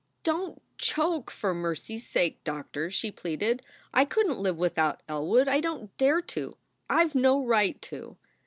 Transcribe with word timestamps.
"Don 0.23 0.55
t 0.55 0.61
joke, 0.79 1.29
for 1.29 1.53
mercy 1.53 1.97
s 1.97 2.05
sake, 2.05 2.43
Doctor!" 2.43 2.89
she 2.89 3.11
pleaded. 3.11 3.61
"I 3.93 4.03
couldn 4.03 4.31
t 4.37 4.41
live 4.41 4.57
without 4.57 5.03
Elwood, 5.07 5.47
I 5.47 5.59
don 5.61 5.89
t 5.89 5.93
dare 5.99 6.21
to. 6.23 6.57
I 6.89 7.05
ve 7.05 7.19
no 7.19 7.45
right 7.45 7.79
to." 7.83 8.17